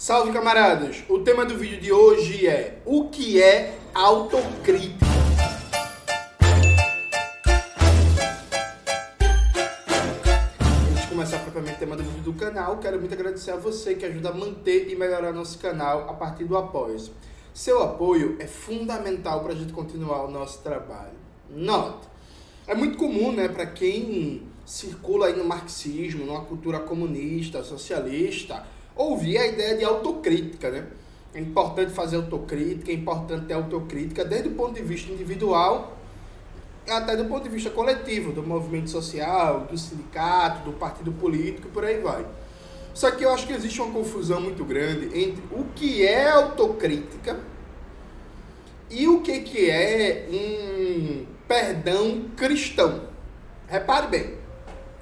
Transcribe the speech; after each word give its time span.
Salve 0.00 0.32
camaradas! 0.32 1.04
O 1.10 1.18
tema 1.18 1.44
do 1.44 1.58
vídeo 1.58 1.78
de 1.78 1.92
hoje 1.92 2.46
é 2.46 2.80
o 2.86 3.10
que 3.10 3.38
é 3.38 3.76
autocrítica. 3.92 5.04
Antes 10.88 11.02
de 11.02 11.06
começar 11.06 11.38
propriamente 11.40 11.76
o 11.76 11.78
tema 11.78 11.96
do 11.96 12.02
vídeo 12.02 12.22
do 12.22 12.32
canal, 12.32 12.78
quero 12.78 12.98
muito 12.98 13.12
agradecer 13.12 13.50
a 13.50 13.56
você 13.56 13.94
que 13.94 14.06
ajuda 14.06 14.30
a 14.30 14.32
manter 14.32 14.90
e 14.90 14.96
melhorar 14.96 15.34
nosso 15.34 15.58
canal 15.58 16.08
a 16.08 16.14
partir 16.14 16.44
do 16.44 16.56
apoio. 16.56 16.96
Seu 17.52 17.82
apoio 17.82 18.38
é 18.40 18.46
fundamental 18.46 19.42
para 19.42 19.52
a 19.52 19.54
gente 19.54 19.74
continuar 19.74 20.24
o 20.24 20.30
nosso 20.30 20.62
trabalho. 20.62 21.12
Nota! 21.50 22.08
É 22.66 22.74
muito 22.74 22.96
comum, 22.96 23.32
né, 23.32 23.48
para 23.48 23.66
quem 23.66 24.44
circula 24.64 25.26
aí 25.26 25.36
no 25.36 25.44
marxismo, 25.44 26.24
numa 26.24 26.40
cultura 26.46 26.80
comunista, 26.80 27.62
socialista, 27.62 28.64
ouvir 29.00 29.38
a 29.38 29.46
ideia 29.46 29.76
de 29.76 29.84
autocrítica, 29.84 30.70
né? 30.70 30.86
É 31.32 31.40
importante 31.40 31.92
fazer 31.92 32.16
autocrítica, 32.16 32.90
é 32.90 32.94
importante 32.94 33.46
ter 33.46 33.54
autocrítica 33.54 34.24
desde 34.24 34.48
o 34.48 34.52
ponto 34.52 34.74
de 34.74 34.82
vista 34.82 35.10
individual 35.10 35.96
até 36.88 37.14
do 37.16 37.24
ponto 37.26 37.44
de 37.44 37.48
vista 37.48 37.70
coletivo, 37.70 38.32
do 38.32 38.42
movimento 38.42 38.90
social, 38.90 39.60
do 39.60 39.78
sindicato, 39.78 40.64
do 40.64 40.72
partido 40.72 41.12
político, 41.12 41.68
por 41.68 41.84
aí 41.84 42.00
vai. 42.00 42.26
Só 42.92 43.10
que 43.12 43.24
eu 43.24 43.32
acho 43.32 43.46
que 43.46 43.52
existe 43.52 43.80
uma 43.80 43.92
confusão 43.92 44.40
muito 44.40 44.64
grande 44.64 45.06
entre 45.16 45.42
o 45.52 45.64
que 45.74 46.04
é 46.04 46.28
autocrítica 46.28 47.38
e 48.90 49.06
o 49.06 49.20
que, 49.20 49.40
que 49.40 49.70
é 49.70 50.26
um 50.30 51.26
perdão 51.46 52.24
cristão. 52.36 53.02
Repare 53.68 54.08
bem, 54.08 54.34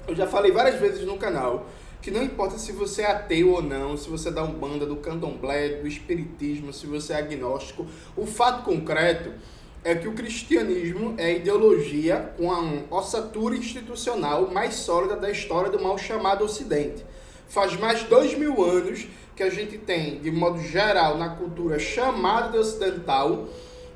eu 0.07 0.15
já 0.15 0.27
falei 0.27 0.51
várias 0.51 0.79
vezes 0.79 1.03
no 1.05 1.17
canal 1.17 1.65
que 2.01 2.11
não 2.11 2.23
importa 2.23 2.57
se 2.57 2.71
você 2.71 3.01
é 3.01 3.11
ateu 3.11 3.51
ou 3.51 3.61
não, 3.61 3.97
se 3.97 4.09
você 4.09 4.29
é 4.29 4.31
da 4.31 4.43
Umbanda, 4.43 4.85
do 4.85 4.95
Candomblé, 4.97 5.81
do 5.81 5.87
Espiritismo, 5.87 6.71
se 6.71 6.87
você 6.87 7.13
é 7.13 7.17
agnóstico, 7.17 7.85
o 8.15 8.25
fato 8.25 8.63
concreto 8.63 9.33
é 9.83 9.95
que 9.95 10.07
o 10.07 10.13
cristianismo 10.13 11.15
é 11.17 11.25
a 11.25 11.31
ideologia 11.31 12.33
com 12.37 12.51
a 12.51 12.97
ossatura 12.97 13.55
institucional 13.55 14.49
mais 14.51 14.75
sólida 14.75 15.15
da 15.15 15.31
história 15.31 15.69
do 15.69 15.81
mal 15.81 15.97
chamado 15.97 16.43
Ocidente. 16.43 17.05
Faz 17.47 17.77
mais 17.77 17.99
de 17.99 18.05
dois 18.05 18.37
mil 18.37 18.63
anos 18.63 19.07
que 19.35 19.43
a 19.43 19.49
gente 19.49 19.77
tem, 19.77 20.19
de 20.19 20.29
modo 20.31 20.61
geral, 20.61 21.17
na 21.17 21.29
cultura 21.29 21.79
chamada 21.79 22.49
de 22.49 22.57
ocidental, 22.57 23.47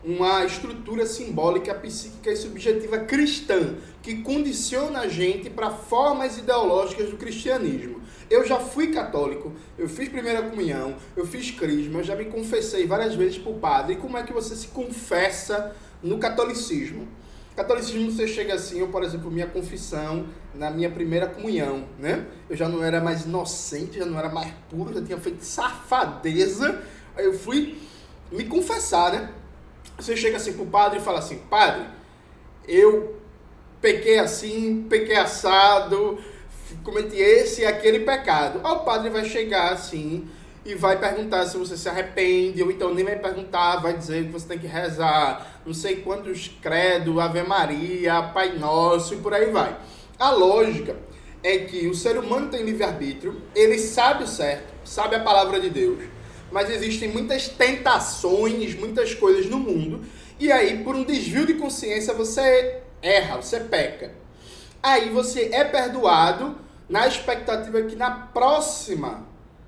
uma 0.03 0.43
estrutura 0.43 1.05
simbólica, 1.05 1.73
psíquica 1.73 2.31
e 2.31 2.35
subjetiva 2.35 2.99
cristã, 2.99 3.75
que 4.01 4.21
condiciona 4.21 5.01
a 5.01 5.07
gente 5.07 5.49
para 5.49 5.69
formas 5.69 6.37
ideológicas 6.37 7.09
do 7.09 7.17
cristianismo. 7.17 8.01
Eu 8.29 8.45
já 8.45 8.59
fui 8.59 8.87
católico, 8.87 9.53
eu 9.77 9.87
fiz 9.87 10.09
primeira 10.09 10.41
comunhão, 10.41 10.95
eu 11.15 11.25
fiz 11.25 11.51
crisma, 11.51 12.03
já 12.03 12.15
me 12.15 12.25
confessei 12.25 12.85
várias 12.85 13.15
vezes 13.15 13.37
para 13.37 13.51
o 13.51 13.59
padre. 13.59 13.95
Como 13.95 14.17
é 14.17 14.23
que 14.23 14.33
você 14.33 14.55
se 14.55 14.67
confessa 14.67 15.75
no 16.01 16.17
catolicismo? 16.17 17.07
Catolicismo 17.55 18.11
você 18.11 18.27
chega 18.27 18.55
assim, 18.55 18.79
eu, 18.79 18.87
por 18.87 19.03
exemplo, 19.03 19.29
minha 19.29 19.45
confissão 19.45 20.25
na 20.55 20.71
minha 20.71 20.89
primeira 20.89 21.27
comunhão, 21.27 21.87
né? 21.99 22.25
Eu 22.49 22.55
já 22.55 22.67
não 22.67 22.83
era 22.83 22.99
mais 22.99 23.25
inocente, 23.25 23.99
já 23.99 24.05
não 24.05 24.17
era 24.17 24.29
mais 24.29 24.51
puro, 24.69 24.93
já 24.93 25.01
tinha 25.03 25.19
feito 25.19 25.43
safadeza. 25.43 26.81
Aí 27.15 27.25
eu 27.25 27.33
fui 27.33 27.77
me 28.31 28.45
confessar, 28.45 29.11
né? 29.11 29.29
Você 29.97 30.15
chega 30.17 30.37
assim 30.37 30.53
pro 30.53 30.65
padre 30.65 30.99
e 30.99 31.01
fala 31.01 31.19
assim: 31.19 31.37
Padre, 31.49 31.85
eu 32.67 33.15
pequei 33.81 34.19
assim, 34.19 34.85
pequei 34.89 35.15
assado, 35.15 36.19
cometi 36.83 37.17
esse 37.17 37.61
e 37.61 37.65
aquele 37.65 37.99
pecado. 37.99 38.61
Aí 38.63 38.71
o 38.71 38.79
padre 38.79 39.09
vai 39.09 39.25
chegar 39.25 39.71
assim 39.71 40.27
e 40.65 40.75
vai 40.75 40.97
perguntar 40.97 41.45
se 41.45 41.57
você 41.57 41.75
se 41.75 41.89
arrepende, 41.89 42.63
ou 42.63 42.71
então 42.71 42.93
nem 42.93 43.03
vai 43.03 43.17
perguntar, 43.17 43.77
vai 43.77 43.97
dizer 43.97 44.25
que 44.25 44.31
você 44.31 44.47
tem 44.47 44.59
que 44.59 44.67
rezar 44.67 45.53
não 45.65 45.73
sei 45.73 45.97
quantos 45.97 46.51
credo, 46.61 47.19
Ave 47.21 47.41
Maria, 47.43 48.21
Pai 48.33 48.57
Nosso 48.57 49.13
e 49.13 49.17
por 49.17 49.33
aí 49.33 49.49
vai. 49.49 49.77
A 50.19 50.31
lógica 50.31 50.95
é 51.41 51.59
que 51.59 51.87
o 51.87 51.95
ser 51.95 52.17
humano 52.17 52.49
tem 52.49 52.63
livre-arbítrio, 52.63 53.41
ele 53.55 53.77
sabe 53.79 54.23
o 54.23 54.27
certo, 54.27 54.73
sabe 54.83 55.15
a 55.15 55.19
palavra 55.21 55.59
de 55.59 55.69
Deus 55.69 56.03
mas 56.53 56.69
existem 56.69 57.09
muitas 57.09 57.47
tentações, 57.47 58.75
muitas 58.75 59.15
coisas 59.15 59.47
no 59.47 59.57
mundo, 59.57 60.01
e 60.39 60.51
aí, 60.51 60.83
por 60.83 60.95
um 60.95 61.03
desvio 61.03 61.47
de 61.47 61.55
consciência, 61.55 62.13
você 62.13 62.81
erra, 63.01 63.41
você 63.41 63.59
peca. 63.59 64.13
Aí 64.81 65.09
você 65.09 65.49
é 65.51 65.63
perdoado 65.63 66.55
na 66.87 67.07
expectativa 67.07 67.81
que 67.81 67.95
na 67.95 68.11
próxima 68.11 69.25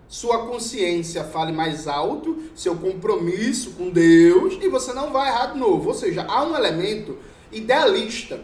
sua 0.08 0.46
consciência 0.46 1.24
fale 1.24 1.52
mais 1.52 1.88
alto, 1.88 2.44
seu 2.56 2.76
compromisso 2.76 3.72
com 3.72 3.90
Deus, 3.90 4.60
e 4.62 4.70
você 4.70 4.94
não 4.94 5.12
vai 5.12 5.30
errar 5.30 5.54
de 5.54 5.60
novo. 5.60 5.90
Ou 5.90 5.96
seja, 5.96 6.24
há 6.30 6.44
um 6.44 6.56
elemento 6.56 7.18
idealista 7.52 8.40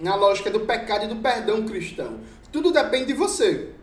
na 0.00 0.16
lógica 0.16 0.50
do 0.50 0.60
pecado 0.60 1.04
e 1.04 1.08
do 1.08 1.16
perdão 1.16 1.64
cristão. 1.64 2.18
Tudo 2.50 2.72
depende 2.72 3.06
de 3.06 3.12
você. 3.12 3.75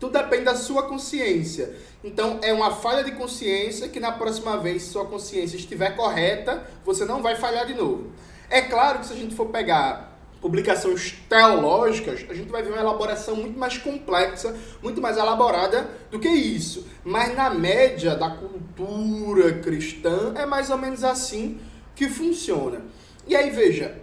Tudo 0.00 0.14
depende 0.14 0.44
da 0.44 0.54
sua 0.54 0.84
consciência. 0.84 1.76
Então, 2.02 2.40
é 2.42 2.54
uma 2.54 2.70
falha 2.70 3.04
de 3.04 3.12
consciência 3.12 3.86
que 3.86 4.00
na 4.00 4.10
próxima 4.10 4.56
vez, 4.56 4.82
se 4.82 4.92
sua 4.92 5.04
consciência 5.04 5.58
estiver 5.58 5.94
correta, 5.94 6.66
você 6.82 7.04
não 7.04 7.22
vai 7.22 7.36
falhar 7.36 7.66
de 7.66 7.74
novo. 7.74 8.10
É 8.48 8.62
claro 8.62 9.00
que 9.00 9.06
se 9.06 9.12
a 9.12 9.16
gente 9.16 9.34
for 9.34 9.46
pegar 9.50 10.18
publicações 10.40 11.14
teológicas, 11.28 12.24
a 12.30 12.34
gente 12.34 12.50
vai 12.50 12.62
ver 12.62 12.70
uma 12.70 12.80
elaboração 12.80 13.36
muito 13.36 13.58
mais 13.58 13.76
complexa, 13.76 14.56
muito 14.82 15.02
mais 15.02 15.18
elaborada 15.18 15.90
do 16.10 16.18
que 16.18 16.30
isso. 16.30 16.86
Mas 17.04 17.36
na 17.36 17.50
média 17.50 18.16
da 18.16 18.30
cultura 18.30 19.58
cristã, 19.58 20.32
é 20.34 20.46
mais 20.46 20.70
ou 20.70 20.78
menos 20.78 21.04
assim 21.04 21.60
que 21.94 22.08
funciona. 22.08 22.80
E 23.26 23.36
aí, 23.36 23.50
veja, 23.50 24.00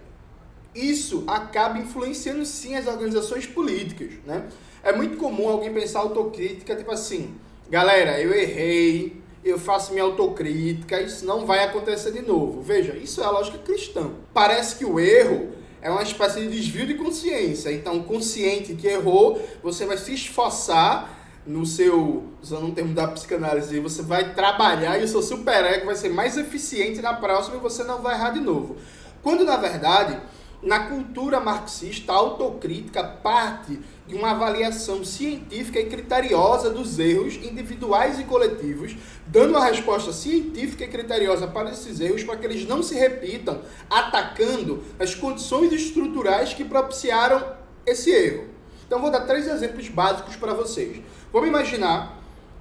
isso 0.76 1.24
acaba 1.26 1.80
influenciando 1.80 2.46
sim 2.46 2.76
as 2.76 2.86
organizações 2.86 3.48
políticas, 3.48 4.12
né? 4.24 4.48
É 4.84 4.94
muito 4.94 5.18
comum 5.18 5.50
alguém 5.50 5.74
pensar 5.74 6.00
autocrítica, 6.00 6.76
tipo 6.76 6.92
assim, 6.92 7.36
galera, 7.70 8.20
eu 8.22 8.34
errei, 8.34 9.22
eu 9.44 9.60
faço 9.60 9.92
minha 9.92 10.04
autocrítica, 10.04 11.02
isso 11.02 11.26
não 11.26 11.46
vai 11.46 11.64
acontecer 11.64 12.12
de 12.12 12.22
novo. 12.22 12.62
Veja, 12.62 12.96
isso 12.96 13.22
é 13.22 13.26
a 13.26 13.30
lógica 13.30 13.58
cristã. 13.60 14.12
Parece 14.34 14.76
que 14.76 14.86
o 14.86 15.00
erro 15.00 15.50
é 15.82 15.90
uma 15.90 16.04
espécie 16.04 16.42
de 16.42 16.48
desvio 16.50 16.86
de 16.86 16.96
consciência. 16.96 17.72
Então, 17.72 18.02
consciente 18.04 18.74
que 18.76 18.88
errou, 18.88 19.42
você 19.64 19.86
vai 19.86 19.98
se 19.98 20.14
esforçar 20.14 21.16
no 21.46 21.66
seu, 21.66 22.26
usando 22.42 22.66
um 22.66 22.72
termo 22.72 22.94
da 22.94 23.08
psicanálise, 23.08 23.80
você 23.80 24.02
vai 24.02 24.34
trabalhar 24.34 25.00
e 25.00 25.06
o 25.06 25.08
seu 25.08 25.22
superego 25.22 25.86
vai 25.86 25.96
ser 25.96 26.10
mais 26.10 26.38
eficiente 26.38 27.02
na 27.02 27.14
próxima 27.14 27.56
e 27.56 27.60
você 27.60 27.84
não 27.86 28.02
vai 28.02 28.16
errar 28.16 28.32
de 28.32 28.42
novo. 28.42 28.76
Quando, 29.24 29.46
na 29.46 29.56
verdade, 29.56 30.20
na 30.62 30.80
cultura 30.88 31.40
marxista, 31.40 32.12
a 32.12 32.16
autocrítica 32.18 33.04
parte 33.04 33.80
de 34.08 34.16
uma 34.16 34.32
avaliação 34.32 35.04
científica 35.04 35.80
e 35.80 35.86
criteriosa 35.88 36.70
dos 36.70 36.98
erros 36.98 37.36
individuais 37.36 38.20
e 38.20 38.24
coletivos, 38.24 38.96
dando 39.26 39.52
uma 39.52 39.66
resposta 39.66 40.14
científica 40.14 40.86
e 40.86 40.88
criteriosa 40.88 41.46
para 41.48 41.72
esses 41.72 42.00
erros 42.00 42.24
para 42.24 42.38
que 42.38 42.46
eles 42.46 42.66
não 42.66 42.82
se 42.82 42.96
repitam, 42.96 43.62
atacando 43.90 44.82
as 44.98 45.14
condições 45.14 45.74
estruturais 45.74 46.54
que 46.54 46.64
propiciaram 46.64 47.54
esse 47.86 48.10
erro. 48.10 48.46
Então 48.86 49.02
vou 49.02 49.12
dar 49.12 49.22
três 49.22 49.46
exemplos 49.46 49.90
básicos 49.90 50.38
para 50.38 50.54
vocês. 50.54 51.02
Vamos 51.32 51.50
imaginar 51.50 52.18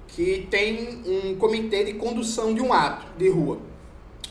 que 0.09 0.47
tem 0.51 1.01
um 1.05 1.35
comitê 1.37 1.85
de 1.85 1.93
condução 1.93 2.53
de 2.53 2.61
um 2.61 2.73
ato 2.73 3.05
de 3.17 3.29
rua. 3.29 3.59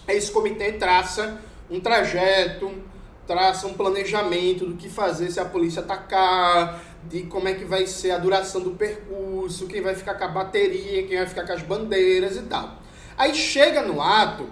Esse 0.06 0.30
comitê 0.30 0.72
traça 0.72 1.40
um 1.70 1.80
trajeto, 1.80 2.70
traça 3.26 3.66
um 3.66 3.74
planejamento 3.74 4.66
do 4.66 4.76
que 4.76 4.88
fazer 4.88 5.30
se 5.30 5.40
a 5.40 5.44
polícia 5.44 5.82
atacar, 5.82 6.80
de 7.08 7.22
como 7.24 7.48
é 7.48 7.54
que 7.54 7.64
vai 7.64 7.86
ser 7.86 8.10
a 8.10 8.18
duração 8.18 8.60
do 8.60 8.72
percurso, 8.72 9.66
quem 9.66 9.80
vai 9.80 9.94
ficar 9.94 10.14
com 10.14 10.24
a 10.24 10.28
bateria, 10.28 11.06
quem 11.06 11.16
vai 11.16 11.26
ficar 11.26 11.46
com 11.46 11.52
as 11.52 11.62
bandeiras 11.62 12.36
e 12.36 12.42
tal. 12.42 12.78
Aí 13.16 13.34
chega 13.34 13.82
no 13.82 14.00
ato, 14.00 14.46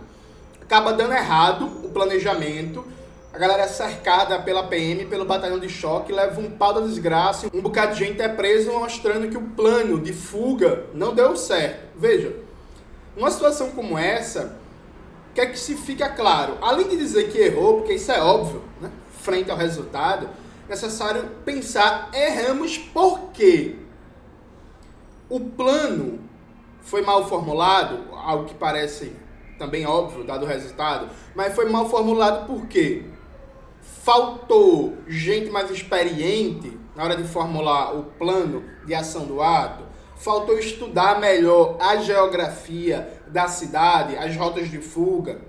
acaba 0.60 0.92
dando 0.92 1.12
errado 1.12 1.66
o 1.84 1.90
planejamento, 1.90 2.84
a 3.32 3.38
galera 3.38 3.64
é 3.64 3.68
cercada 3.68 4.38
pela 4.38 4.68
PM, 4.68 5.06
pelo 5.06 5.24
batalhão 5.24 5.58
de 5.58 5.68
choque, 5.68 6.12
leva 6.12 6.40
um 6.40 6.50
pau 6.50 6.72
da 6.72 6.80
desgraça, 6.80 7.48
um 7.52 7.60
bocado 7.60 7.92
de 7.94 7.98
gente 7.98 8.22
é 8.22 8.28
preso 8.28 8.72
mostrando 8.72 9.28
que 9.28 9.36
o 9.36 9.42
plano 9.42 9.98
de 9.98 10.12
fuga 10.12 10.84
não 10.94 11.12
deu 11.12 11.36
certo. 11.36 11.80
Veja, 11.98 12.32
numa 13.16 13.30
situação 13.32 13.70
como 13.70 13.98
essa, 13.98 14.56
o 15.30 15.34
que 15.34 15.40
é 15.40 15.46
que 15.46 15.58
se 15.58 15.74
fica 15.74 16.08
claro? 16.08 16.58
Além 16.62 16.88
de 16.88 16.96
dizer 16.96 17.32
que 17.32 17.38
errou, 17.38 17.78
porque 17.78 17.94
isso 17.94 18.12
é 18.12 18.22
óbvio, 18.22 18.62
né? 18.80 18.90
frente 19.20 19.50
ao 19.50 19.56
resultado, 19.56 20.28
necessário 20.68 21.28
pensar, 21.44 22.10
erramos 22.12 22.78
por 22.78 23.30
quê? 23.32 23.76
O 25.28 25.40
plano 25.40 26.20
foi 26.80 27.02
mal 27.02 27.28
formulado, 27.28 28.14
algo 28.14 28.44
que 28.44 28.54
parece 28.54 29.12
também 29.58 29.86
óbvio, 29.86 30.24
dado 30.24 30.44
o 30.44 30.48
resultado, 30.48 31.08
mas 31.34 31.54
foi 31.54 31.68
mal 31.68 31.88
formulado 31.88 32.46
por 32.46 32.66
quê? 32.66 33.04
Faltou 33.80 34.96
gente 35.06 35.50
mais 35.50 35.70
experiente 35.70 36.78
na 36.94 37.04
hora 37.04 37.16
de 37.16 37.24
formular 37.24 37.94
o 37.94 38.04
plano 38.04 38.64
de 38.84 38.94
ação 38.94 39.26
do 39.26 39.40
ato? 39.40 39.94
faltou 40.16 40.58
estudar 40.58 41.20
melhor 41.20 41.76
a 41.80 41.96
geografia 41.96 43.20
da 43.26 43.48
cidade, 43.48 44.16
as 44.16 44.34
rotas 44.36 44.70
de 44.70 44.78
fuga, 44.78 45.40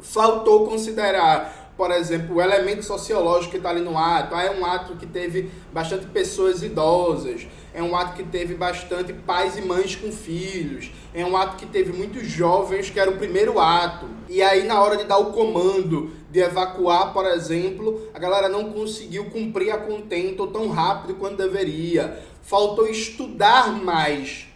faltou 0.00 0.66
considerar, 0.68 1.67
por 1.78 1.92
exemplo, 1.92 2.34
o 2.34 2.42
elemento 2.42 2.82
sociológico 2.82 3.52
que 3.52 3.56
está 3.58 3.70
ali 3.70 3.80
no 3.80 3.96
ato. 3.96 4.34
Ah, 4.34 4.42
é 4.42 4.50
um 4.50 4.66
ato 4.66 4.96
que 4.96 5.06
teve 5.06 5.48
bastante 5.72 6.06
pessoas 6.06 6.60
idosas, 6.60 7.46
é 7.72 7.80
um 7.80 7.94
ato 7.94 8.16
que 8.16 8.24
teve 8.24 8.54
bastante 8.54 9.12
pais 9.12 9.56
e 9.56 9.62
mães 9.62 9.94
com 9.94 10.10
filhos, 10.10 10.90
é 11.14 11.24
um 11.24 11.36
ato 11.36 11.56
que 11.56 11.66
teve 11.66 11.92
muitos 11.92 12.26
jovens, 12.26 12.90
que 12.90 12.98
era 12.98 13.08
o 13.08 13.16
primeiro 13.16 13.60
ato. 13.60 14.08
E 14.28 14.42
aí, 14.42 14.66
na 14.66 14.82
hora 14.82 14.96
de 14.96 15.04
dar 15.04 15.18
o 15.18 15.32
comando 15.32 16.10
de 16.28 16.40
evacuar, 16.40 17.12
por 17.12 17.24
exemplo, 17.24 18.08
a 18.12 18.18
galera 18.18 18.48
não 18.48 18.72
conseguiu 18.72 19.26
cumprir 19.26 19.70
a 19.70 19.78
contento 19.78 20.48
tão 20.48 20.68
rápido 20.68 21.14
quanto 21.14 21.36
deveria. 21.36 22.20
Faltou 22.42 22.88
estudar 22.88 23.72
mais 23.72 24.48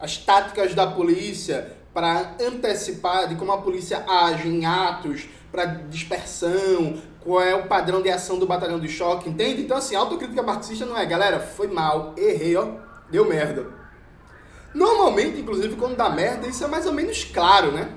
as 0.00 0.18
táticas 0.18 0.74
da 0.74 0.84
polícia 0.84 1.76
para 1.94 2.34
antecipar 2.40 3.28
de 3.28 3.36
como 3.36 3.52
a 3.52 3.58
polícia 3.58 4.04
age 4.06 4.48
em 4.48 4.66
atos 4.66 5.28
para 5.52 5.64
dispersão, 5.64 7.00
qual 7.20 7.40
é 7.40 7.54
o 7.54 7.68
padrão 7.68 8.02
de 8.02 8.10
ação 8.10 8.38
do 8.38 8.46
batalhão 8.46 8.80
de 8.80 8.88
choque, 8.88 9.30
entende? 9.30 9.62
Então, 9.62 9.76
assim, 9.76 9.94
autocrítica 9.94 10.42
marxista 10.42 10.84
não 10.84 10.98
é, 10.98 11.06
galera, 11.06 11.38
foi 11.38 11.68
mal, 11.68 12.12
errei, 12.18 12.56
ó, 12.56 12.66
deu 13.08 13.24
merda. 13.24 13.66
Normalmente, 14.74 15.40
inclusive, 15.40 15.76
quando 15.76 15.96
dá 15.96 16.10
merda, 16.10 16.48
isso 16.48 16.64
é 16.64 16.66
mais 16.66 16.84
ou 16.84 16.92
menos 16.92 17.22
claro, 17.22 17.70
né? 17.70 17.88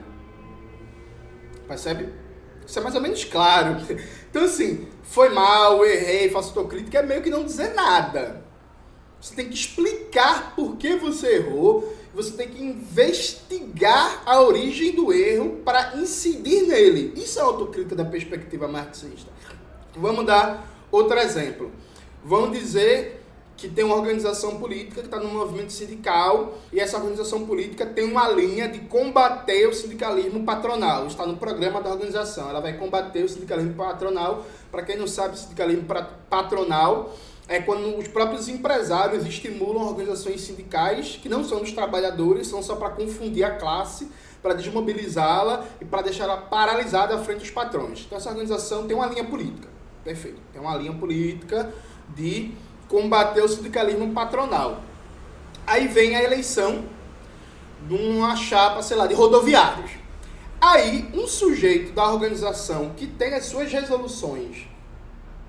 Percebe? 1.68 2.14
Isso 2.66 2.78
é 2.78 2.82
mais 2.84 2.94
ou 2.96 3.02
menos 3.02 3.24
claro. 3.26 3.78
Então, 4.30 4.44
assim, 4.44 4.88
foi 5.02 5.30
mal, 5.30 5.84
errei, 5.84 6.30
faço 6.30 6.50
autocrítica, 6.50 7.00
é 7.00 7.02
meio 7.02 7.24
que 7.24 7.30
não 7.30 7.44
dizer 7.44 7.74
nada. 7.74 8.44
Você 9.20 9.34
tem 9.34 9.48
que 9.48 9.56
explicar 9.56 10.54
por 10.56 10.76
que 10.76 10.96
você 10.98 11.38
errou, 11.38 11.92
você 12.18 12.32
tem 12.32 12.50
que 12.50 12.64
investigar 12.64 14.24
a 14.26 14.42
origem 14.42 14.92
do 14.92 15.14
erro 15.14 15.62
para 15.64 15.96
incidir 15.98 16.64
nele. 16.64 17.14
Isso 17.16 17.38
é 17.38 17.44
autocrítica 17.44 17.96
da 17.96 18.04
perspectiva 18.04 18.68
marxista. 18.68 19.32
Vamos 19.96 20.26
dar 20.26 20.68
outro 20.92 21.16
exemplo. 21.20 21.72
Vamos 22.26 22.58
dizer 22.58 23.24
que 23.56 23.70
tem 23.70 23.86
uma 23.86 23.96
organização 23.96 24.58
política 24.58 25.02
que 25.02 25.08
está 25.08 25.20
no 25.20 25.30
movimento 25.30 25.72
sindical 25.72 26.58
e 26.74 26.80
essa 26.80 26.98
organização 26.98 27.46
política 27.46 27.86
tem 27.86 28.06
uma 28.06 28.28
linha 28.30 28.68
de 28.68 28.80
combater 28.80 29.68
o 29.68 29.74
sindicalismo 29.74 30.44
patronal. 30.44 31.06
Está 31.06 31.24
no 31.24 31.38
programa 31.38 31.84
da 31.84 31.92
organização. 31.92 32.50
Ela 32.50 32.62
vai 32.62 32.74
combater 32.78 33.26
o 33.26 33.30
sindicalismo 33.30 33.76
patronal. 33.76 34.44
Para 34.72 34.82
quem 34.82 34.98
não 34.98 35.08
sabe, 35.08 35.38
sindicalismo 35.38 35.86
patronal 36.28 37.16
é 37.48 37.62
quando 37.62 37.98
os 37.98 38.08
próprios 38.08 38.50
empresários 38.50 39.26
estimulam 39.26 39.88
organizações 39.88 40.42
sindicais 40.42 41.18
que 41.22 41.30
não 41.30 41.44
são 41.44 41.60
dos 41.60 41.72
trabalhadores, 41.72 42.48
são 42.48 42.62
só 42.62 42.76
para 42.76 42.90
confundir 42.90 43.46
a 43.46 43.52
classe, 43.52 44.10
para 44.42 44.54
desmobilizá-la 44.54 45.66
e 45.80 45.86
para 45.86 46.02
deixá-la 46.02 46.38
paralisada 46.38 47.16
à 47.16 47.20
frente 47.20 47.40
dos 47.40 47.52
patrões. 47.52 48.04
Então 48.06 48.18
essa 48.18 48.30
organização 48.30 48.86
tem 48.86 48.96
uma 48.96 49.08
linha 49.08 49.24
política, 49.24 49.70
perfeito, 50.04 50.42
tem 50.52 50.62
uma 50.62 50.76
linha 50.76 50.94
política 50.94 51.74
de 52.14 52.52
combater 52.90 53.42
o 53.42 53.48
sindicalismo 53.48 54.14
patronal. 54.14 54.82
Aí 55.66 55.88
vem 55.88 56.16
a 56.16 56.24
eleição 56.24 56.86
de 57.88 57.94
uma 57.96 58.36
chapa, 58.36 58.82
sei 58.82 58.98
lá, 58.98 59.08
de 59.08 59.14
rodoviários. 59.14 59.92
Aí 60.60 61.10
um 61.14 61.28
sujeito 61.28 61.94
da 61.94 62.12
organização 62.12 62.92
que 62.96 63.08
tem 63.08 63.34
as 63.34 63.46
suas 63.46 63.72
resoluções, 63.72 64.68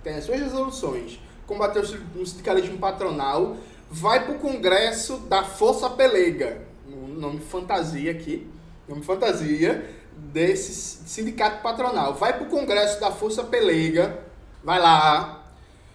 tem 0.05 0.15
as 0.15 0.25
suas 0.25 0.41
resoluções 0.41 1.19
combater 1.49 1.81
o 1.81 2.27
sindicalismo 2.27 2.79
patronal, 2.79 3.57
vai 3.91 4.25
para 4.25 4.35
o 4.35 4.39
Congresso 4.39 5.17
da 5.21 5.43
Força 5.43 5.89
Pelega, 5.89 6.61
nome 6.87 7.41
fantasia 7.41 8.13
aqui, 8.13 8.47
nome 8.87 9.03
fantasia 9.03 9.91
desse 10.15 10.73
sindicato 11.09 11.63
patronal. 11.63 12.15
Vai 12.15 12.35
para 12.35 12.47
o 12.47 12.51
Congresso 12.51 13.01
da 13.01 13.11
Força 13.11 13.43
Pelega, 13.43 14.23
vai 14.63 14.79
lá, 14.79 15.43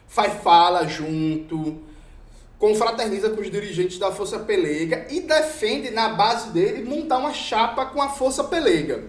faz 0.07 0.41
fala 0.41 0.87
junto, 0.87 1.79
confraterniza 2.57 3.29
com 3.29 3.39
os 3.39 3.51
dirigentes 3.51 3.99
da 3.99 4.11
Força 4.11 4.39
Pelega 4.39 5.05
e 5.11 5.21
defende 5.21 5.91
na 5.91 6.09
base 6.09 6.49
dele 6.49 6.83
montar 6.83 7.19
uma 7.19 7.33
chapa 7.33 7.85
com 7.85 8.01
a 8.01 8.09
Força 8.09 8.43
Pelega. 8.43 9.03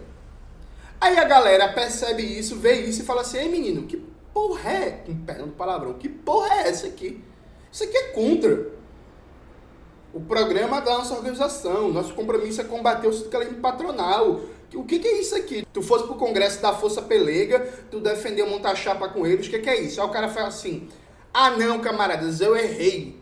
Aí 1.01 1.17
a 1.19 1.25
galera 1.25 1.73
percebe 1.73 2.23
isso, 2.23 2.57
vê 2.57 2.83
isso 2.83 3.01
e 3.03 3.05
fala 3.05 3.23
assim: 3.23 3.39
Ei 3.39 3.49
menino, 3.49 3.85
que 3.85 4.14
porra 4.35 4.71
é, 4.71 4.91
com 5.07 5.17
perdão 5.25 5.47
do 5.47 5.53
palavrão, 5.53 5.95
que 5.95 6.09
porra 6.09 6.53
é 6.57 6.69
essa 6.69 6.89
aqui? 6.89 7.23
Isso 7.71 7.85
aqui 7.85 7.97
é 7.97 8.03
contra 8.09 8.73
o 10.13 10.21
programa 10.21 10.81
da 10.81 10.99
nossa 10.99 11.15
organização. 11.15 11.93
Nosso 11.93 12.15
compromisso 12.15 12.61
é 12.61 12.65
combater 12.65 13.07
o 13.07 13.13
sindicalismo 13.13 13.61
patronal. 13.61 14.41
O 14.75 14.85
que, 14.85 14.99
que 14.99 15.07
é 15.07 15.21
isso 15.21 15.37
aqui? 15.37 15.67
Tu 15.73 15.83
fosse 15.83 16.05
pro 16.05 16.17
congresso 16.17 16.61
da 16.61 16.73
Força 16.73 17.01
Pelega, 17.01 17.61
tu 17.91 18.01
defendeu 18.01 18.47
montar 18.49 18.75
chapa 18.75 19.09
com 19.09 19.25
eles, 19.25 19.47
o 19.47 19.51
que, 19.51 19.61
que 19.61 19.71
é 19.71 19.81
isso? 19.81 20.01
Aí 20.01 20.07
o 20.07 20.11
cara 20.11 20.29
fala 20.29 20.49
assim, 20.49 20.89
ah 21.33 21.51
não, 21.51 21.81
camaradas, 21.81 22.41
eu 22.41 22.57
errei. 22.57 23.17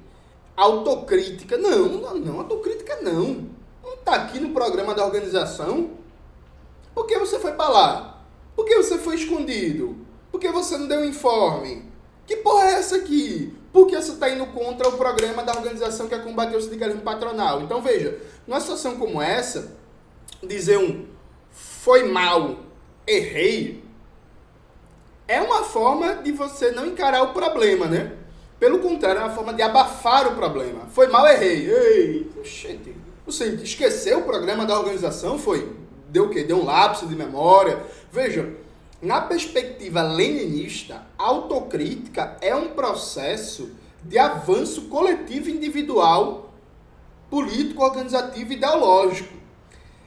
Autocrítica. 0.56 1.56
Não, 1.56 1.88
não, 1.88 2.14
não, 2.14 2.40
autocrítica 2.40 3.00
não. 3.02 3.46
Não 3.82 3.96
tá 3.98 4.14
aqui 4.14 4.38
no 4.40 4.50
programa 4.50 4.94
da 4.94 5.04
organização. 5.04 5.90
Por 6.94 7.06
que 7.06 7.18
você 7.18 7.38
foi 7.38 7.52
para 7.52 7.68
lá? 7.68 8.24
Por 8.54 8.66
que 8.66 8.76
você 8.76 8.98
foi 8.98 9.16
escondido? 9.16 9.96
Por 10.32 10.40
que 10.40 10.50
você 10.50 10.78
não 10.78 10.88
deu 10.88 11.04
informe? 11.04 11.84
Que 12.26 12.36
porra 12.36 12.70
é 12.70 12.72
essa 12.72 12.96
aqui? 12.96 13.54
Por 13.70 13.86
que 13.86 13.94
você 13.94 14.12
está 14.12 14.30
indo 14.30 14.46
contra 14.46 14.88
o 14.88 14.96
programa 14.96 15.42
da 15.42 15.52
organização 15.52 16.08
que 16.08 16.14
é 16.14 16.18
combater 16.18 16.56
o 16.56 16.60
sindicalismo 16.60 17.02
patronal? 17.02 17.62
Então 17.62 17.82
veja, 17.82 18.18
numa 18.46 18.60
situação 18.60 18.96
como 18.96 19.20
essa, 19.20 19.76
dizer 20.42 20.78
um 20.78 21.06
foi 21.50 22.10
mal, 22.10 22.56
errei, 23.06 23.84
é 25.28 25.40
uma 25.40 25.62
forma 25.64 26.16
de 26.16 26.32
você 26.32 26.70
não 26.70 26.86
encarar 26.86 27.22
o 27.22 27.32
problema, 27.32 27.86
né? 27.86 28.12
Pelo 28.58 28.78
contrário, 28.78 29.20
é 29.20 29.24
uma 29.24 29.34
forma 29.34 29.52
de 29.52 29.60
abafar 29.60 30.28
o 30.28 30.36
problema. 30.36 30.86
Foi 30.86 31.08
mal, 31.08 31.26
errei. 31.26 31.68
Ei, 31.68 32.30
gente, 32.44 32.94
você 33.26 33.46
esqueceu 33.48 34.20
o 34.20 34.22
programa 34.22 34.64
da 34.64 34.78
organização? 34.78 35.38
Foi? 35.38 35.72
Deu 36.08 36.26
o 36.26 36.30
quê? 36.30 36.44
Deu 36.44 36.58
um 36.58 36.64
lapso 36.64 37.06
de 37.06 37.16
memória? 37.16 37.82
Veja, 38.12 38.48
na 39.02 39.20
perspectiva 39.20 40.00
leninista, 40.00 41.04
autocrítica 41.18 42.36
é 42.40 42.54
um 42.54 42.68
processo 42.68 43.72
de 44.04 44.16
avanço 44.16 44.82
coletivo 44.82 45.50
individual, 45.50 46.52
político, 47.28 47.82
organizativo 47.82 48.52
e 48.52 48.56
ideológico. 48.56 49.34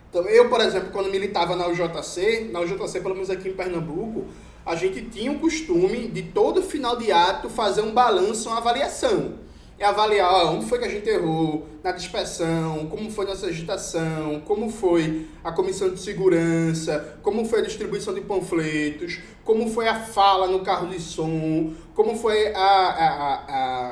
Então, 0.09 0.23
eu, 0.23 0.49
por 0.49 0.61
exemplo, 0.61 0.91
quando 0.91 1.11
militava 1.11 1.57
na 1.57 1.67
UJC, 1.67 2.49
na 2.51 2.61
UJC, 2.61 3.01
pelo 3.01 3.15
menos 3.15 3.29
aqui 3.29 3.49
em 3.49 3.53
Pernambuco, 3.53 4.27
a 4.65 4.75
gente 4.75 5.01
tinha 5.09 5.29
o 5.29 5.39
costume 5.39 6.07
de 6.07 6.23
todo 6.23 6.63
final 6.63 6.95
de 6.95 7.11
ato 7.11 7.49
fazer 7.49 7.81
um 7.81 7.93
balanço, 7.93 8.47
uma 8.47 8.59
avaliação 8.59 9.44
é 9.77 9.85
avaliar 9.85 10.31
ó, 10.33 10.51
onde 10.53 10.65
foi 10.65 10.79
que 10.79 10.85
a 10.85 10.89
gente 10.89 11.07
errou 11.09 11.67
na 11.83 11.91
dispersão, 11.91 12.87
como 12.87 13.11
foi 13.11 13.25
nossa 13.25 13.47
agitação, 13.47 14.41
como 14.45 14.69
foi 14.69 15.27
a 15.43 15.51
comissão 15.51 15.89
de 15.89 15.99
segurança, 15.99 17.17
como 17.21 17.45
foi 17.45 17.59
a 17.59 17.63
distribuição 17.63 18.13
de 18.13 18.21
panfletos, 18.21 19.19
como 19.43 19.69
foi 19.69 19.87
a 19.87 19.95
fala 19.95 20.47
no 20.47 20.61
carro 20.61 20.87
de 20.87 20.99
som, 20.99 21.73
como 21.93 22.15
foi 22.15 22.53
a, 22.53 22.59
a, 22.59 23.05
a, 23.05 23.33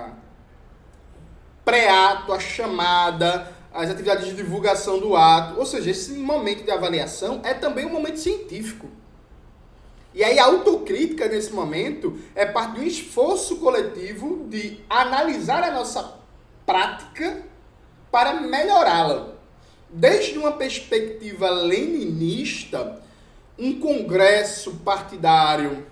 a 0.05 0.09
pré-ato, 1.65 2.31
a 2.31 2.39
chamada, 2.39 3.51
as 3.73 3.89
atividades 3.89 4.25
de 4.27 4.35
divulgação 4.35 4.99
do 4.99 5.15
ato. 5.15 5.59
Ou 5.59 5.65
seja, 5.65 5.91
esse 5.91 6.13
momento 6.13 6.63
de 6.63 6.71
avaliação 6.71 7.41
é 7.43 7.53
também 7.53 7.85
um 7.85 7.89
momento 7.89 8.17
científico. 8.17 8.87
E 10.13 10.23
aí 10.23 10.37
a 10.37 10.45
autocrítica 10.45 11.27
nesse 11.27 11.51
momento 11.51 12.17
é 12.35 12.45
parte 12.45 12.75
de 12.75 12.81
um 12.81 12.87
esforço 12.87 13.57
coletivo 13.57 14.45
de 14.47 14.79
analisar 14.89 15.63
a 15.63 15.71
nossa 15.71 16.19
prática 16.65 17.43
para 18.11 18.41
melhorá-la. 18.41 19.33
Desde 19.89 20.37
uma 20.37 20.51
perspectiva 20.51 21.49
leninista, 21.49 23.01
um 23.57 23.79
congresso 23.79 24.75
partidário, 24.85 25.85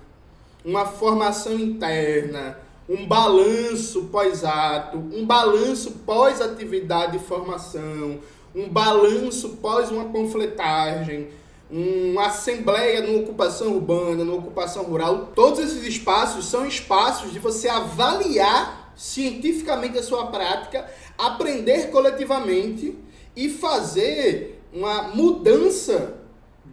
uma 0.63 0.85
formação 0.85 1.53
interna, 1.53 2.59
um 2.87 3.07
balanço 3.07 4.05
pós-ato, 4.05 4.97
um 4.97 5.25
balanço 5.25 5.91
pós-atividade 6.05 7.17
de 7.17 7.23
formação, 7.23 8.19
um 8.53 8.67
balanço 8.67 9.57
pós 9.57 9.89
uma 9.89 10.05
panfletagem, 10.05 11.29
uma 11.71 12.27
assembleia 12.27 13.01
numa 13.01 13.19
ocupação 13.19 13.73
urbana, 13.73 14.25
numa 14.25 14.37
ocupação 14.37 14.83
rural, 14.83 15.31
todos 15.33 15.59
esses 15.59 15.83
espaços 15.83 16.45
são 16.45 16.65
espaços 16.65 17.31
de 17.31 17.39
você 17.39 17.69
avaliar 17.69 18.93
cientificamente 18.95 19.97
a 19.97 20.03
sua 20.03 20.27
prática, 20.27 20.85
aprender 21.17 21.89
coletivamente 21.89 22.97
e 23.35 23.49
fazer 23.49 24.61
uma 24.73 25.03
mudança 25.03 26.19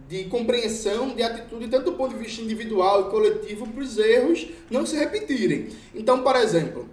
de 0.07 0.25
compreensão, 0.25 1.15
de 1.15 1.23
atitude, 1.23 1.67
tanto 1.69 1.91
do 1.91 1.93
ponto 1.97 2.15
de 2.15 2.23
vista 2.23 2.41
individual 2.41 3.07
e 3.07 3.11
coletivo, 3.11 3.65
para 3.67 3.83
os 3.83 3.97
erros 3.97 4.47
não 4.69 4.85
se 4.85 4.97
repetirem. 4.97 5.69
Então, 5.95 6.21
por 6.21 6.35
exemplo, 6.35 6.87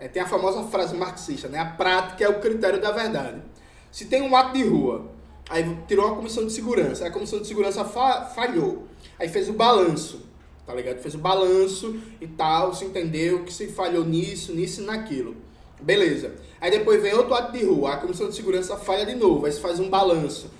É, 0.00 0.06
tem 0.06 0.22
a 0.22 0.28
famosa 0.28 0.62
frase 0.70 0.94
marxista, 0.94 1.48
né? 1.48 1.58
A 1.58 1.64
prática 1.64 2.24
é 2.24 2.28
o 2.28 2.38
critério 2.38 2.80
da 2.80 2.92
verdade. 2.92 3.42
Se 3.90 4.04
tem 4.04 4.22
um 4.22 4.36
ato 4.36 4.52
de 4.52 4.62
rua, 4.62 5.10
aí 5.48 5.78
tirou 5.86 6.06
uma 6.06 6.16
comissão 6.16 6.46
de 6.46 6.52
segurança, 6.52 7.06
a 7.06 7.10
comissão 7.10 7.40
de 7.40 7.46
segurança 7.46 7.84
fa 7.84 8.26
falhou, 8.34 8.86
aí 9.18 9.28
fez 9.28 9.48
o 9.48 9.52
balanço, 9.52 10.20
tá 10.66 10.74
ligado? 10.74 10.98
Fez 10.98 11.14
o 11.14 11.18
balanço 11.18 11.96
e 12.20 12.26
tal, 12.26 12.74
se 12.74 12.84
entendeu 12.84 13.44
que 13.44 13.52
se 13.52 13.68
falhou 13.68 14.04
nisso, 14.04 14.52
nisso 14.52 14.82
e 14.82 14.84
naquilo. 14.84 15.36
Beleza. 15.80 16.32
Aí 16.60 16.70
depois 16.70 17.00
vem 17.00 17.14
outro 17.14 17.34
ato 17.34 17.52
de 17.52 17.64
rua, 17.64 17.94
a 17.94 17.96
comissão 17.98 18.28
de 18.28 18.34
segurança 18.34 18.76
falha 18.76 19.06
de 19.06 19.14
novo, 19.14 19.46
aí 19.46 19.52
se 19.52 19.60
faz 19.60 19.78
um 19.78 19.88
balanço. 19.88 20.50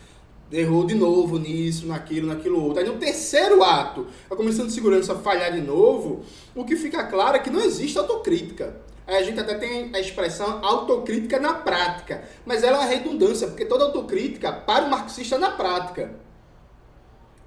Errou 0.50 0.86
de 0.86 0.94
novo 0.94 1.38
nisso, 1.38 1.86
naquilo, 1.86 2.28
naquilo 2.28 2.62
outro. 2.62 2.78
Aí 2.78 2.88
no 2.88 2.96
terceiro 2.96 3.62
ato, 3.62 4.06
a 4.30 4.36
comissão 4.36 4.66
de 4.66 4.72
segurança 4.72 5.14
falhar 5.16 5.52
de 5.52 5.60
novo, 5.60 6.24
o 6.54 6.64
que 6.64 6.74
fica 6.74 7.04
claro 7.04 7.36
é 7.36 7.40
que 7.40 7.50
não 7.50 7.60
existe 7.60 7.98
autocrítica. 7.98 8.74
A 9.08 9.22
gente 9.22 9.40
até 9.40 9.54
tem 9.54 9.90
a 9.94 9.98
expressão 9.98 10.62
autocrítica 10.62 11.40
na 11.40 11.54
prática, 11.54 12.22
mas 12.44 12.62
ela 12.62 12.76
é 12.76 12.80
uma 12.80 12.86
redundância, 12.86 13.48
porque 13.48 13.64
toda 13.64 13.84
autocrítica 13.84 14.52
para 14.52 14.84
o 14.84 14.90
marxista 14.90 15.36
é 15.36 15.38
na 15.38 15.50
prática. 15.50 16.12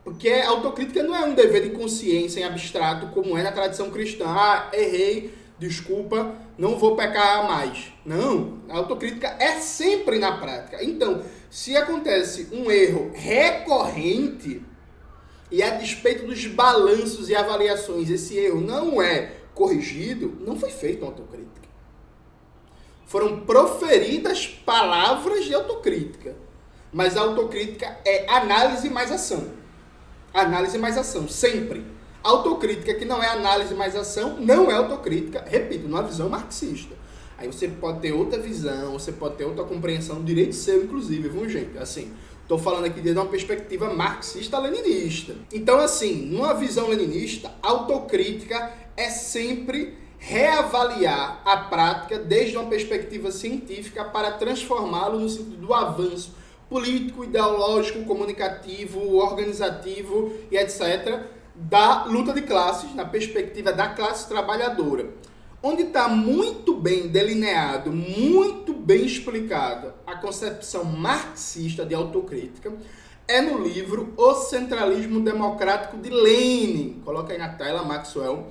Porque 0.03 0.29
autocrítica 0.29 1.03
não 1.03 1.15
é 1.15 1.23
um 1.23 1.35
dever 1.35 1.61
de 1.61 1.69
consciência 1.69 2.39
em 2.39 2.43
abstrato, 2.43 3.07
como 3.13 3.37
é 3.37 3.43
na 3.43 3.51
tradição 3.51 3.91
cristã. 3.91 4.25
Ah, 4.27 4.71
errei, 4.73 5.35
desculpa, 5.59 6.33
não 6.57 6.79
vou 6.79 6.95
pecar 6.95 7.47
mais. 7.47 7.93
Não, 8.03 8.57
a 8.67 8.77
autocrítica 8.77 9.35
é 9.39 9.59
sempre 9.59 10.17
na 10.17 10.39
prática. 10.39 10.83
Então, 10.83 11.21
se 11.51 11.77
acontece 11.77 12.47
um 12.51 12.71
erro 12.71 13.11
recorrente, 13.13 14.63
e 15.51 15.61
a 15.61 15.71
despeito 15.71 16.25
dos 16.25 16.47
balanços 16.47 17.29
e 17.29 17.35
avaliações, 17.35 18.09
esse 18.09 18.37
erro 18.37 18.61
não 18.61 19.01
é 19.01 19.40
corrigido, 19.53 20.37
não 20.41 20.57
foi 20.59 20.69
feita 20.69 21.03
uma 21.03 21.11
autocrítica. 21.11 21.61
Foram 23.05 23.41
proferidas 23.41 24.47
palavras 24.47 25.45
de 25.45 25.53
autocrítica. 25.53 26.35
Mas 26.93 27.15
a 27.15 27.21
autocrítica 27.21 27.99
é 28.05 28.29
análise 28.29 28.89
mais 28.89 29.11
ação. 29.11 29.49
Análise 30.33 30.77
mais 30.77 30.97
ação, 30.97 31.27
sempre. 31.27 31.85
Autocrítica 32.23 32.93
que 32.93 33.05
não 33.05 33.21
é 33.21 33.27
análise 33.27 33.73
mais 33.73 33.95
ação, 33.95 34.37
não 34.39 34.69
é 34.69 34.75
autocrítica, 34.75 35.43
repito, 35.47 35.87
numa 35.87 36.03
visão 36.03 36.29
marxista. 36.29 36.95
Aí 37.37 37.47
você 37.47 37.67
pode 37.67 37.99
ter 38.01 38.11
outra 38.11 38.39
visão, 38.39 38.93
você 38.93 39.11
pode 39.11 39.35
ter 39.35 39.45
outra 39.45 39.63
compreensão 39.63 40.17
do 40.17 40.23
direito 40.23 40.53
seu, 40.53 40.83
inclusive, 40.83 41.27
viu, 41.27 41.49
gente? 41.49 41.77
Assim, 41.79 42.13
estou 42.43 42.59
falando 42.59 42.85
aqui 42.85 43.01
desde 43.01 43.19
uma 43.19 43.27
perspectiva 43.27 43.91
marxista-leninista. 43.93 45.35
Então, 45.51 45.79
assim, 45.79 46.27
numa 46.27 46.53
visão 46.53 46.87
leninista, 46.87 47.51
autocrítica 47.63 48.71
é 48.95 49.09
sempre 49.09 49.97
reavaliar 50.17 51.41
a 51.43 51.57
prática 51.57 52.19
desde 52.19 52.57
uma 52.57 52.69
perspectiva 52.69 53.31
científica 53.31 54.05
para 54.05 54.31
transformá-lo 54.31 55.19
no 55.19 55.29
sentido 55.29 55.57
do 55.57 55.73
avanço 55.73 56.35
político, 56.69 57.23
ideológico, 57.23 58.05
comunicativo, 58.05 59.17
organizativo 59.17 60.31
e 60.49 60.57
etc 60.57 61.41
da 61.55 62.05
luta 62.05 62.33
de 62.33 62.41
classes, 62.41 62.95
na 62.95 63.05
perspectiva 63.05 63.71
da 63.71 63.89
classe 63.89 64.27
trabalhadora, 64.27 65.09
onde 65.61 65.83
está 65.83 66.07
muito 66.07 66.73
bem 66.73 67.07
delineado, 67.07 67.91
muito 67.91 68.73
bem 68.73 69.05
explicado 69.05 69.93
a 70.07 70.15
concepção 70.15 70.83
marxista 70.83 71.85
de 71.85 71.93
autocrítica, 71.93 72.71
é 73.27 73.41
no 73.41 73.61
livro 73.63 74.13
O 74.17 74.33
Centralismo 74.33 75.21
Democrático 75.21 75.97
de 75.97 76.09
Lenin. 76.09 77.01
Coloca 77.05 77.31
aí 77.31 77.39
na 77.39 77.49
tela, 77.49 77.83
Maxwell. 77.83 78.47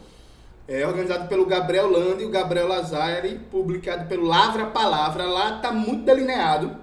É 0.71 0.87
organizado 0.87 1.27
pelo 1.27 1.47
Gabriel 1.47 1.91
Lande 1.91 2.23
e 2.23 2.27
o 2.27 2.31
Gabriel 2.31 2.69
Lazari, 2.69 3.41
publicado 3.51 4.07
pelo 4.07 4.25
Lavra 4.25 4.67
Palavra. 4.67 5.25
Lá 5.25 5.57
está 5.57 5.73
muito 5.73 6.05
delineado 6.05 6.77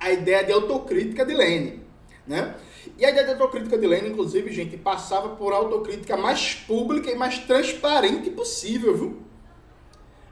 a 0.00 0.10
ideia 0.10 0.42
de 0.42 0.50
autocrítica 0.50 1.26
de 1.26 1.34
Lenin. 1.34 1.80
Né? 2.26 2.54
E 2.96 3.04
a 3.04 3.10
ideia 3.10 3.26
de 3.26 3.32
autocrítica 3.32 3.76
de 3.76 3.86
Lenin, 3.86 4.12
inclusive, 4.12 4.50
gente, 4.50 4.78
passava 4.78 5.36
por 5.36 5.52
autocrítica 5.52 6.16
mais 6.16 6.54
pública 6.54 7.10
e 7.10 7.16
mais 7.16 7.38
transparente 7.40 8.30
possível, 8.30 8.96
viu? 8.96 9.22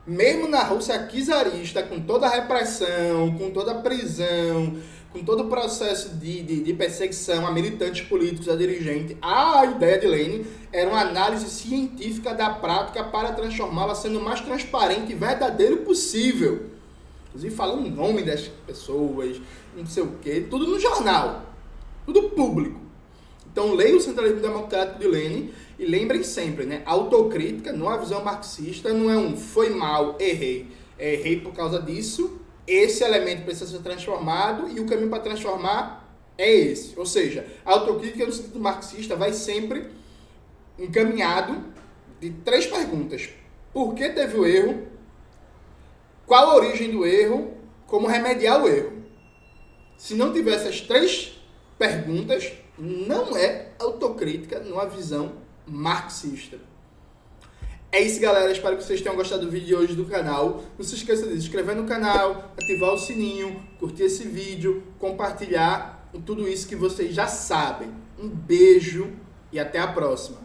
Mesmo 0.06 0.48
na 0.48 0.62
Rússia 0.62 1.06
czarista, 1.06 1.82
com 1.82 2.00
toda 2.00 2.26
a 2.26 2.30
repressão, 2.30 3.36
com 3.36 3.50
toda 3.50 3.72
a 3.72 3.82
prisão, 3.82 4.78
com 5.12 5.22
todo 5.22 5.42
o 5.42 5.48
processo 5.48 6.16
de, 6.16 6.42
de, 6.42 6.62
de, 6.62 6.72
perseguição 6.72 7.46
a 7.46 7.50
militantes 7.52 8.06
políticos, 8.06 8.48
a 8.48 8.56
dirigente, 8.56 9.16
a 9.20 9.66
ideia 9.66 9.98
de 9.98 10.06
Lenin 10.06 10.46
era 10.72 10.88
uma 10.88 11.00
análise 11.00 11.50
científica 11.50 12.34
da 12.34 12.48
prática 12.48 13.04
para 13.04 13.32
transformá-la 13.32 13.94
sendo 13.94 14.18
o 14.18 14.24
mais 14.24 14.40
transparente 14.40 15.12
e 15.12 15.14
verdadeiro 15.14 15.78
possível. 15.78 16.66
Inclusive 17.28 17.54
falando 17.54 17.86
o 17.86 17.90
nome 17.90 18.22
das 18.22 18.48
pessoas, 18.66 19.40
não 19.76 19.86
sei 19.86 20.02
o 20.02 20.12
quê, 20.22 20.46
tudo 20.48 20.66
no 20.66 20.80
jornal. 20.80 21.42
Tudo 22.06 22.30
público. 22.30 22.80
Então 23.50 23.74
leia 23.74 23.96
o 23.96 24.00
Centralismo 24.00 24.40
Democrático 24.40 24.98
de 24.98 25.06
Lenin 25.06 25.50
e 25.78 25.84
lembrem 25.84 26.22
sempre, 26.22 26.64
né? 26.64 26.82
Autocrítica, 26.86 27.70
numa 27.70 27.98
visão 27.98 28.24
marxista, 28.24 28.92
não 28.94 29.10
é 29.10 29.16
um 29.16 29.36
foi 29.36 29.70
mal, 29.70 30.16
errei. 30.18 30.68
É, 30.98 31.14
errei 31.14 31.40
por 31.40 31.52
causa 31.52 31.80
disso. 31.80 32.38
Esse 32.66 33.02
elemento 33.02 33.44
precisa 33.44 33.70
ser 33.70 33.82
transformado 33.82 34.68
e 34.68 34.80
o 34.80 34.86
caminho 34.86 35.10
para 35.10 35.22
transformar 35.22 36.16
é 36.38 36.50
esse. 36.50 36.98
Ou 36.98 37.04
seja, 37.04 37.46
a 37.64 37.72
autocrítica 37.72 38.24
no 38.24 38.32
sentido 38.32 38.60
marxista 38.60 39.16
vai 39.16 39.32
sempre 39.32 39.90
encaminhado 40.78 41.64
de 42.20 42.30
três 42.30 42.66
perguntas. 42.66 43.30
Por 43.72 43.94
que 43.94 44.08
teve 44.10 44.36
o 44.36 44.46
erro? 44.46 44.86
Qual 46.26 46.50
a 46.50 46.56
origem 46.56 46.90
do 46.90 47.04
erro? 47.04 47.52
Como 47.86 48.06
remediar 48.06 48.62
o 48.62 48.68
erro? 48.68 48.92
Se 49.96 50.14
não 50.14 50.32
tivesse 50.32 50.68
as 50.68 50.80
três 50.80 51.40
perguntas 51.78 52.52
não 52.78 53.36
é 53.36 53.72
autocrítica 53.78 54.60
numa 54.60 54.86
visão 54.86 55.32
marxista. 55.66 56.58
É 57.94 58.00
isso, 58.00 58.18
galera. 58.18 58.50
Espero 58.50 58.78
que 58.78 58.82
vocês 58.82 59.02
tenham 59.02 59.14
gostado 59.14 59.44
do 59.44 59.50
vídeo 59.50 59.66
de 59.66 59.74
hoje 59.74 59.94
do 59.94 60.06
canal. 60.06 60.64
Não 60.78 60.84
se 60.84 60.94
esqueça 60.94 61.26
de 61.26 61.32
se 61.32 61.38
inscrever 61.40 61.76
no 61.76 61.84
canal, 61.84 62.50
ativar 62.58 62.94
o 62.94 62.98
sininho, 62.98 63.62
curtir 63.78 64.04
esse 64.04 64.26
vídeo, 64.26 64.82
compartilhar 64.98 66.08
tudo 66.24 66.48
isso 66.48 66.66
que 66.66 66.74
vocês 66.74 67.14
já 67.14 67.26
sabem. 67.26 67.90
Um 68.18 68.30
beijo 68.30 69.12
e 69.52 69.60
até 69.60 69.78
a 69.78 69.86
próxima. 69.86 70.38